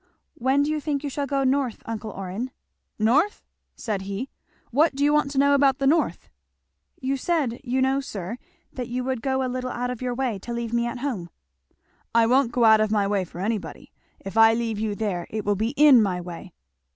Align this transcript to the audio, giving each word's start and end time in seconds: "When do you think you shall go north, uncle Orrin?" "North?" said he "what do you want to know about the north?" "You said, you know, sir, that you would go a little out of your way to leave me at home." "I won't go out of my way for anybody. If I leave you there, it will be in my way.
"When 0.33 0.63
do 0.63 0.71
you 0.71 0.79
think 0.79 1.03
you 1.03 1.11
shall 1.11 1.27
go 1.27 1.43
north, 1.43 1.83
uncle 1.85 2.09
Orrin?" 2.09 2.49
"North?" 2.97 3.43
said 3.75 4.01
he 4.01 4.29
"what 4.71 4.95
do 4.95 5.03
you 5.03 5.13
want 5.13 5.29
to 5.29 5.37
know 5.37 5.53
about 5.53 5.77
the 5.77 5.85
north?" 5.85 6.27
"You 6.99 7.15
said, 7.17 7.61
you 7.63 7.83
know, 7.83 7.99
sir, 7.99 8.39
that 8.73 8.87
you 8.87 9.03
would 9.03 9.21
go 9.21 9.45
a 9.45 9.45
little 9.47 9.69
out 9.69 9.91
of 9.91 10.01
your 10.01 10.15
way 10.15 10.39
to 10.39 10.53
leave 10.53 10.73
me 10.73 10.87
at 10.87 11.01
home." 11.01 11.29
"I 12.15 12.25
won't 12.25 12.51
go 12.51 12.65
out 12.65 12.81
of 12.81 12.89
my 12.89 13.05
way 13.05 13.23
for 13.23 13.41
anybody. 13.41 13.91
If 14.19 14.37
I 14.37 14.55
leave 14.55 14.79
you 14.79 14.95
there, 14.95 15.27
it 15.29 15.45
will 15.45 15.53
be 15.55 15.69
in 15.77 16.01
my 16.01 16.19
way. 16.19 16.51